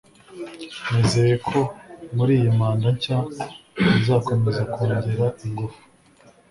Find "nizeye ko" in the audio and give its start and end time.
0.89-1.59